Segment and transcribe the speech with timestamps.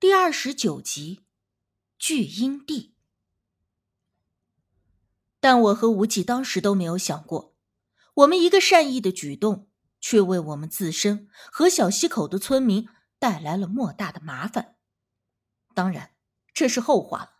[0.00, 1.26] 第二十九集，
[1.98, 2.94] 巨阴地。
[5.40, 7.54] 但我和无忌当时都没有想过，
[8.14, 9.68] 我们一个善意的举动，
[10.00, 14.76] 却为我们自身和小溪口的村民带来了莫大的麻烦。
[15.74, 16.14] 当然，
[16.54, 17.32] 这是后话了。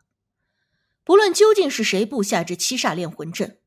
[1.03, 3.63] 不论究竟是谁布下这七煞炼魂阵，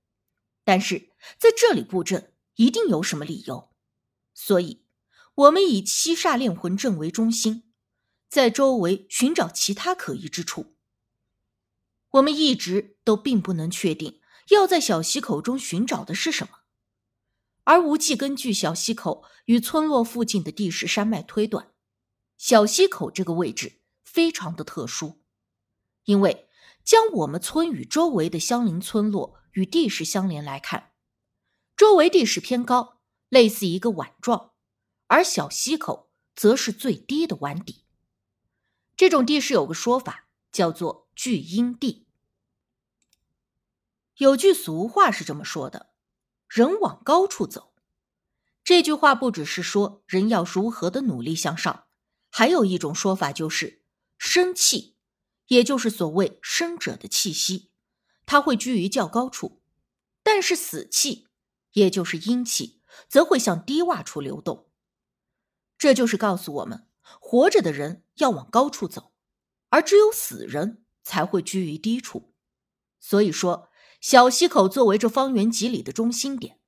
[0.64, 3.72] 但是在这里布阵一定有什么理由，
[4.36, 4.86] 所以
[5.34, 7.72] 我们以七煞炼魂阵为中心。
[8.34, 10.76] 在周围寻找其他可疑之处。
[12.14, 16.62] 我们一直都并不能确定要在小溪口中寻找的是什么，
[17.66, 21.74] 而无忌根据小溪口与村落附近的地势山脉推断，
[22.36, 25.22] 小溪口这个位置非常的特殊，
[26.06, 26.50] 因为
[26.84, 30.94] 将我们村与周围的相邻村落与地势相连来看，
[31.78, 34.54] 周围地势偏高，类似一个碗状，
[35.06, 37.83] 而小溪口则是最低的碗底。
[39.04, 42.08] 这种地势有个说法，叫做聚阴地。
[44.16, 45.90] 有句俗话是这么说的
[46.48, 47.74] ：“人往高处走。”
[48.64, 51.84] 这句话不只是说人要如何的努力向上，
[52.30, 53.82] 还有一种说法就是
[54.18, 54.96] 生气，
[55.48, 57.72] 也就是所谓生者的气息，
[58.26, 59.60] 它会居于较高处；
[60.24, 61.28] 但是死气，
[61.74, 62.80] 也就是阴气，
[63.10, 64.70] 则会向低洼处流动。
[65.78, 66.88] 这就是告诉我们。
[67.20, 69.14] 活着的人要往高处走，
[69.70, 72.34] 而只有死人才会居于低处。
[73.00, 76.60] 所以说，小溪口作为这方圆几里的中心点，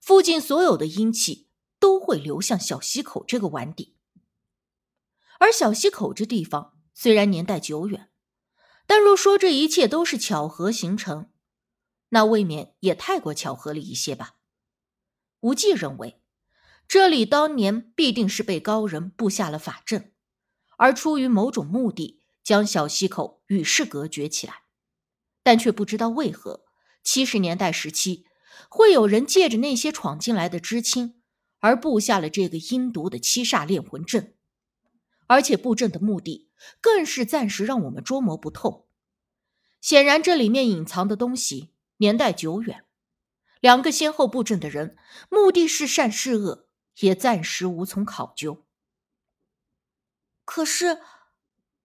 [0.00, 3.96] 附近所有的阴气都会流向小溪口这个碗底。
[5.38, 8.10] 而小溪口这地方虽然年代久远，
[8.86, 11.30] 但若说这一切都是巧合形成，
[12.08, 14.36] 那未免也太过巧合了一些吧？
[15.40, 16.22] 无忌认为。
[16.88, 20.12] 这里当年必定是被高人布下了法阵，
[20.76, 24.62] 而出于某种目的，将小溪口与世隔绝起来。
[25.42, 26.64] 但却不知道为何，
[27.02, 28.26] 七十年代时期，
[28.68, 31.20] 会有人借着那些闯进来的知青，
[31.60, 34.34] 而布下了这个阴毒的七煞炼魂阵。
[35.28, 36.50] 而且布阵的目的，
[36.80, 38.88] 更是暂时让我们捉摸不透。
[39.80, 42.84] 显然，这里面隐藏的东西年代久远。
[43.60, 44.96] 两个先后布阵的人，
[45.28, 46.65] 目的是善是恶？
[47.00, 48.64] 也暂时无从考究。
[50.44, 51.00] 可是，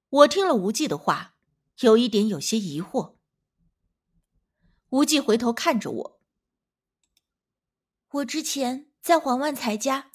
[0.10, 1.36] 我听了无忌的话，
[1.80, 3.16] 有一点有些疑惑。
[4.90, 6.22] 无忌回头看着我，
[8.10, 10.12] 我之前在黄万才家，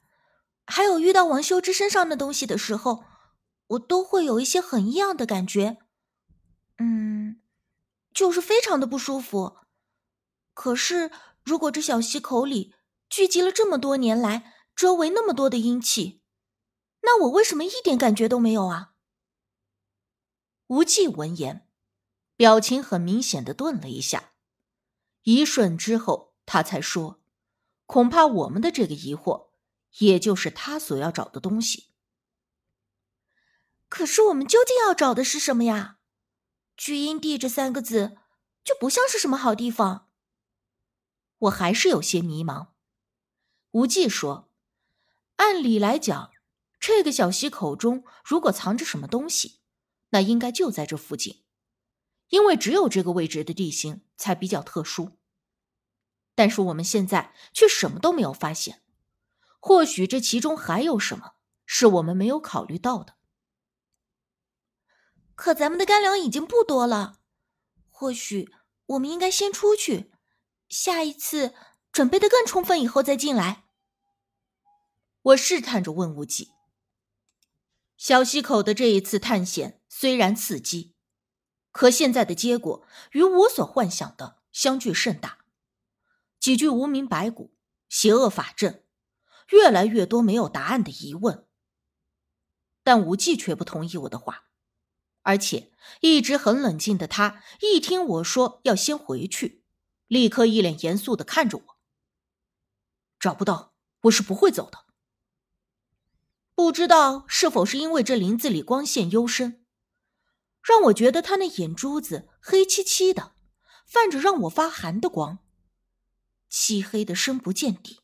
[0.67, 3.05] 还有遇到王修之身上的东西的时候，
[3.69, 5.79] 我都会有一些很异样的感觉，
[6.77, 7.41] 嗯，
[8.13, 9.57] 就是非常的不舒服。
[10.53, 11.11] 可是，
[11.43, 12.75] 如果这小溪口里
[13.09, 16.21] 聚集了这么多年来，周围那么多的阴气，
[17.01, 18.93] 那我为什么一点感觉都没有啊？
[20.67, 21.67] 无忌闻言，
[22.37, 24.35] 表情很明显的顿了一下，
[25.23, 27.23] 一瞬之后，他才说
[27.87, 29.49] ：“恐怕我们的这个疑惑，
[30.01, 31.87] 也就是他所要找的东西。
[33.89, 36.01] 可是我们究竟要找的是什么呀？
[36.77, 38.19] 聚阴地这三个字，
[38.63, 40.11] 就不像是什么好地方。
[41.39, 42.73] 我还是有些迷茫。”
[43.73, 44.46] 无忌说。
[45.37, 46.33] 按理来讲，
[46.81, 49.61] 这个小溪口中如果藏着什么东西，
[50.11, 51.45] 那应该就在这附近，
[52.29, 55.19] 因为只有这个位置的地形才比较特殊。
[56.35, 58.83] 但是我们现在却什么都没有发现，
[59.61, 63.17] 或许这其中还有什么是我们没有考虑到的。
[65.35, 67.19] 可咱们的干粮已经不多了，
[67.91, 68.51] 或许
[68.87, 70.11] 我们应该先出去，
[70.69, 71.55] 下一次
[71.93, 73.66] 准备的更充分以后再进来。
[75.27, 76.53] 我试探着问无忌
[77.99, 80.95] ：“小溪口的这一次探险虽然刺激，
[81.73, 85.39] 可现在的结果与我所幻想的相距甚大。
[86.39, 87.53] 几具无名白骨，
[87.89, 88.85] 邪恶法阵，
[89.49, 91.49] 越来越多没有答案的疑问。
[92.85, 94.45] 但无忌却不同意我的话，
[95.23, 95.73] 而且
[96.03, 99.65] 一直很冷静的他，一听我说要先回去，
[100.07, 101.77] 立刻一脸严肃的看着我：
[103.19, 104.86] 找不到，我是不会走的。”
[106.57, 109.67] 不知道是否是因为这林子里光线幽深，
[110.63, 113.35] 让我觉得他那眼珠子黑漆漆的，
[113.87, 115.41] 泛着让我发寒的光，
[116.49, 118.01] 漆黑的深不见底。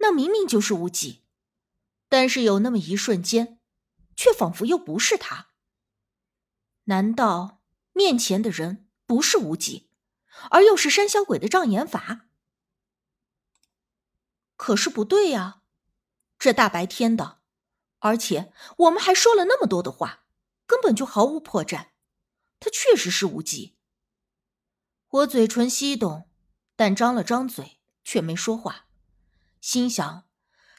[0.00, 1.24] 那明明就是无极，
[2.10, 3.58] 但是有那么一瞬间，
[4.14, 5.48] 却仿佛又不是他。
[6.84, 7.62] 难道
[7.94, 9.88] 面前的人不是无极，
[10.50, 12.26] 而又是山小鬼的障眼法？
[14.56, 15.59] 可是不对呀。
[16.40, 17.40] 这大白天的，
[17.98, 20.24] 而且我们还说了那么多的话，
[20.66, 21.88] 根本就毫无破绽，
[22.58, 23.76] 他确实是无忌。
[25.08, 26.30] 我嘴唇翕动，
[26.76, 28.86] 但张了张嘴却没说话，
[29.60, 30.26] 心想，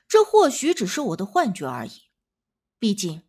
[0.07, 2.09] 这或许只是我的幻觉而已。
[2.79, 3.21] 毕竟，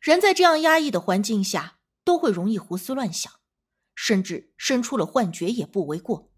[0.00, 3.40] 人在这样压抑的环境下，都会容易胡思乱想，
[3.96, 6.30] 甚至生出了幻觉也不为过。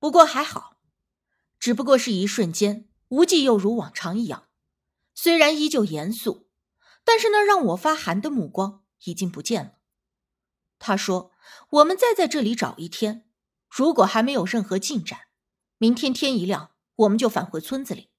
[0.00, 0.80] 不过还好，
[1.60, 4.48] 只不过是一瞬间，无忌又如往常一样，
[5.14, 6.48] 虽然依旧严肃，
[7.04, 9.74] 但是那让我发寒的目光已经不见了。
[10.80, 11.30] 他说
[11.70, 13.30] ：“我们再在这里找一天，
[13.68, 15.28] 如果还没有任何进展，
[15.78, 18.10] 明天天一亮，我们就返回村子里。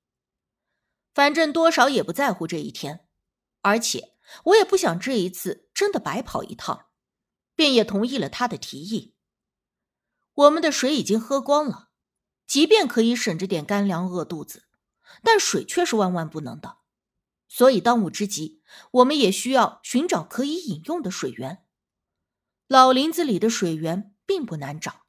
[1.13, 3.05] 反正多少也不在乎这一天，
[3.61, 4.13] 而且
[4.45, 6.85] 我也不想这一次真的白跑一趟，
[7.53, 9.13] 便也同意了他的提议。
[10.33, 11.89] 我们的水已经喝光了，
[12.47, 14.64] 即便可以省着点干粮饿肚子，
[15.25, 16.77] 但水却是万万不能的。
[17.49, 18.61] 所以当务之急，
[18.91, 21.63] 我们也需要寻找可以饮用的水源。”
[22.67, 25.05] 老林子里的水源并不难找，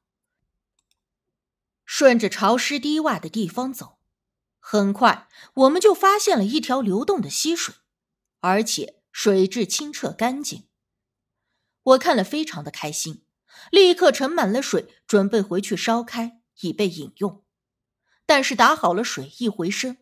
[1.84, 3.98] 顺着潮湿低洼的地方走，
[4.58, 7.74] 很快我们就发现了一条流动的溪水，
[8.40, 10.68] 而且水质清澈干净。
[11.82, 13.24] 我看了非常的开心，
[13.70, 17.42] 立刻盛满了水，准备回去烧开以备饮用。
[18.26, 19.98] 但是打好了水，一回身，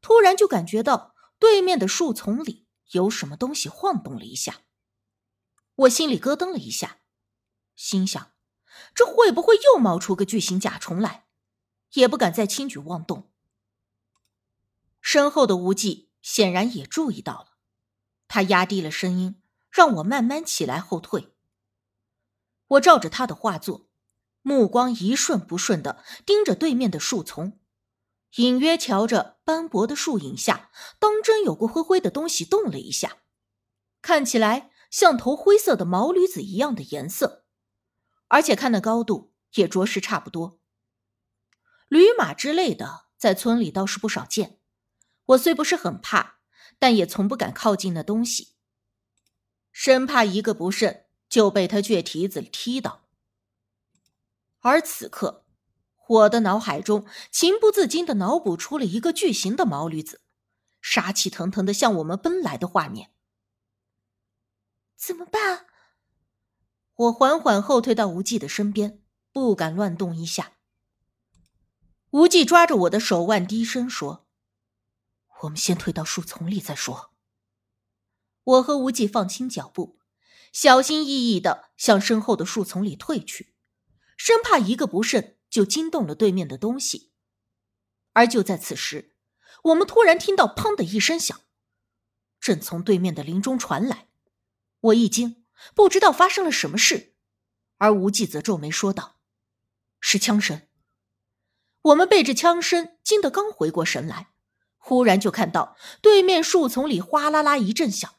[0.00, 4.62] 突然就感觉到对面的树丛里有什么东西晃动了一下。
[5.74, 7.00] 我心里咯噔了一下，
[7.74, 8.32] 心想：
[8.94, 11.26] 这会不会又冒出个巨型甲虫来？
[11.92, 13.32] 也不敢再轻举妄动。
[15.00, 17.56] 身后的无忌显然也注意到了，
[18.28, 21.34] 他压低了声音，让我慢慢起来后退。
[22.66, 23.88] 我照着他的画作，
[24.42, 27.59] 目光一瞬不瞬的盯着对面的树丛，
[28.36, 33.18] 隐约瞧着斑驳的树影下，当真有个灰灰的东西动了一下，
[34.00, 34.70] 看起来。
[34.90, 37.44] 像头灰色的毛驴子一样的颜色，
[38.26, 40.58] 而且看那高度也着实差不多。
[41.86, 44.58] 驴马之类的在村里倒是不少见，
[45.26, 46.40] 我虽不是很怕，
[46.80, 48.56] 但也从不敢靠近那东西，
[49.70, 53.06] 生怕一个不慎就被他倔蹄子踢到。
[54.58, 55.44] 而此刻，
[56.10, 60.20] 我的脑海中情不自禁的脑补出了一个巨型的毛驴子，
[60.82, 63.12] 杀气腾腾的向我们奔来的画面。
[64.96, 65.66] 怎么办？
[66.94, 69.00] 我缓缓后退到无忌的身边，
[69.32, 70.54] 不敢乱动一下。
[72.10, 74.26] 无忌抓着我的手腕，低声说
[75.42, 77.12] ：“我们先退到树丛里再说。”
[78.42, 80.00] 我和无忌放轻脚步，
[80.52, 83.54] 小心翼翼的向身后的树丛里退去，
[84.16, 87.12] 生怕一个不慎就惊动了对面的东西。
[88.12, 89.14] 而就在此时，
[89.64, 91.38] 我们突然听到“砰”的一声响，
[92.40, 94.08] 正从对面的林中传来。
[94.80, 95.44] 我一惊，
[95.74, 97.14] 不知道发生了什么事，
[97.76, 99.18] 而无忌则皱眉说道
[100.00, 100.62] ：“是枪声。”
[101.82, 104.32] 我们被这枪声惊得刚回过神来，
[104.76, 108.14] 忽然就看到对面树丛里哗啦啦一阵响，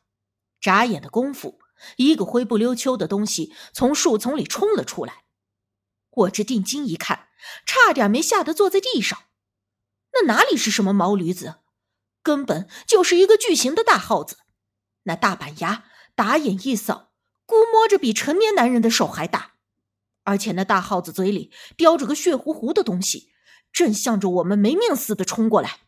[0.59, 1.59] 眨眼的功夫，
[1.97, 5.20] 一个灰不溜秋的东西从树丛里冲了出来。
[6.11, 7.29] 我这定睛一看，
[7.65, 9.23] 差点没吓得坐在地上。
[10.13, 11.55] 那哪里是什么毛驴子，
[12.21, 14.37] 根本就是一个巨型的大耗子，
[15.03, 15.85] 那大板牙。
[16.13, 17.13] 打眼一扫，
[17.45, 19.53] 估摸着比成年男人的手还大，
[20.23, 23.31] 而且那大耗子嘴里叼着个血糊糊的东西，
[23.71, 25.79] 正向着我们没命似的冲过来。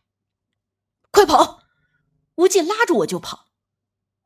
[1.10, 1.62] 快跑！
[2.36, 3.50] 无忌拉着我就跑。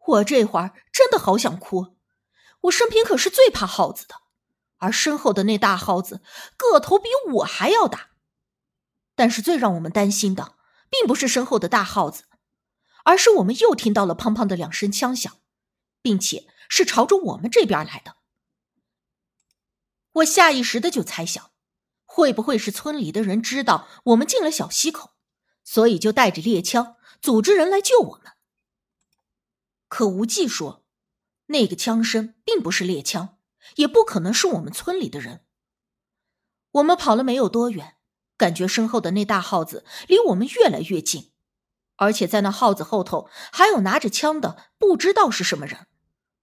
[0.07, 1.97] 我这会儿真的好想哭，
[2.63, 4.15] 我生平可是最怕耗子的，
[4.79, 6.23] 而身后的那大耗子
[6.57, 8.11] 个头比我还要大。
[9.15, 10.57] 但是最让我们担心的，
[10.91, 12.25] 并不是身后的大耗子，
[13.05, 15.39] 而是我们又听到了砰砰的两声枪响。
[16.01, 18.17] 并且是朝着我们这边来的，
[20.13, 21.51] 我下意识的就猜想，
[22.05, 25.17] 会不会是村里的人知道我们进了小溪口，
[25.65, 28.33] 所以就带着猎枪组织人来救我们？
[29.89, 30.87] 可无忌说，
[31.47, 33.38] 那个枪声并不是猎枪，
[33.77, 35.45] 也不可能是我们村里的人。
[36.73, 37.97] 我们跑了没有多远，
[38.37, 41.33] 感觉身后的那大耗子离我们越来越近，
[41.97, 45.87] 而且在那耗子后头还有拿着枪的，不知道是什么人。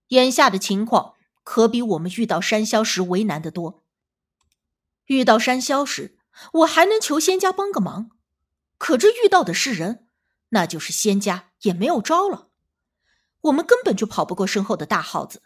[0.10, 1.14] 眼下的情况
[1.44, 3.84] 可比我们遇到山魈时为难得多。
[5.06, 6.18] 遇到山魈时，
[6.54, 8.10] 我还能求仙家帮个忙，
[8.78, 10.08] 可这遇到的是人，
[10.50, 12.50] 那就是仙家也没有招了。
[13.42, 15.44] 我们根本就跑不过身后的大耗子。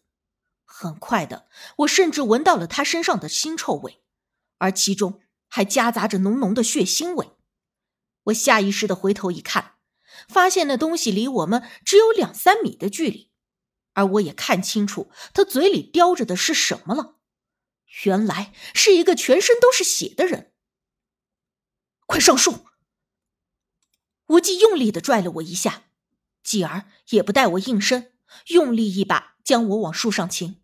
[0.81, 4.01] 很快的，我甚至闻到了他身上的腥臭味，
[4.59, 5.19] 而其中
[5.49, 7.31] 还夹杂着浓浓的血腥味。
[8.23, 9.75] 我下意识的回头一看，
[10.29, 13.29] 发现那东西离我们只有两三米的距离。
[13.91, 17.17] 而我也看清楚他嘴里叼着的是什么了，
[18.05, 20.53] 原来是一个全身都是血的人。
[22.05, 22.65] 快上树！
[24.27, 25.89] 无忌用力的拽了我一下，
[26.41, 28.13] 继而也不待我应声，
[28.47, 30.61] 用力一把将我往树上擒。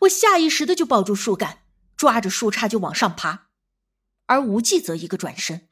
[0.00, 1.64] 我下意识的就抱住树干，
[1.96, 3.48] 抓着树杈就往上爬，
[4.26, 5.68] 而无忌则一个转身，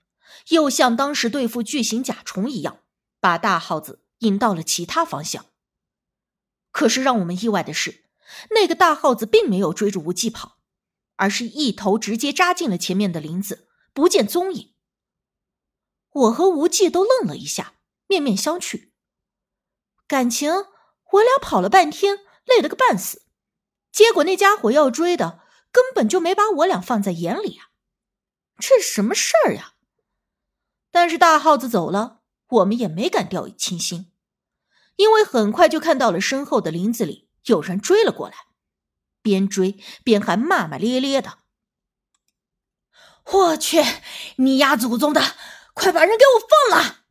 [0.48, 2.80] 又像当时对付巨型甲虫一样，
[3.20, 5.46] 把大耗子引到了其他方向。
[6.70, 8.04] 可是让我们意外的是，
[8.50, 10.58] 那个大耗子并没有追着无忌跑，
[11.16, 14.74] 而是一头直接扎进了前面的林子，不见踪影。
[16.10, 17.74] 我和无忌都愣了一下，
[18.06, 18.90] 面面相觑。
[20.06, 20.52] 感情
[21.12, 23.23] 我俩跑了半天，累了个半死。
[23.94, 25.38] 结果那家伙要追的，
[25.70, 27.70] 根本就没把我俩放在眼里啊！
[28.58, 29.74] 这什么事儿呀？
[30.90, 34.10] 但是大耗子走了，我们也没敢掉以轻心，
[34.96, 38.34] 因为很快就看到了身后的林子里有人追了过来，
[39.22, 41.38] 边追边还骂骂咧咧的。
[43.26, 43.80] 我去，
[44.38, 45.36] 你丫祖宗的，
[45.72, 47.03] 快把人给我放了！